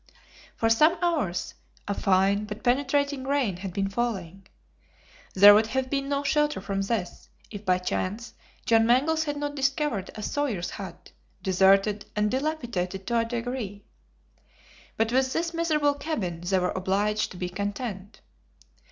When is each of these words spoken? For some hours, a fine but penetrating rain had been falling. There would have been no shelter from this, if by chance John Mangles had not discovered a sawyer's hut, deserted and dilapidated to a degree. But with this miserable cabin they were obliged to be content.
For 0.55 0.67
some 0.67 0.97
hours, 1.03 1.53
a 1.87 1.93
fine 1.93 2.45
but 2.45 2.63
penetrating 2.63 3.23
rain 3.23 3.57
had 3.57 3.71
been 3.71 3.87
falling. 3.87 4.47
There 5.35 5.53
would 5.53 5.67
have 5.67 5.91
been 5.91 6.09
no 6.09 6.23
shelter 6.23 6.59
from 6.59 6.81
this, 6.81 7.29
if 7.51 7.65
by 7.65 7.77
chance 7.77 8.33
John 8.65 8.87
Mangles 8.87 9.25
had 9.25 9.37
not 9.37 9.53
discovered 9.53 10.09
a 10.15 10.23
sawyer's 10.23 10.71
hut, 10.71 11.11
deserted 11.43 12.07
and 12.15 12.31
dilapidated 12.31 13.05
to 13.05 13.19
a 13.19 13.25
degree. 13.25 13.85
But 14.97 15.11
with 15.11 15.33
this 15.33 15.53
miserable 15.53 15.93
cabin 15.93 16.41
they 16.41 16.57
were 16.57 16.71
obliged 16.71 17.29
to 17.33 17.37
be 17.37 17.49
content. 17.49 18.21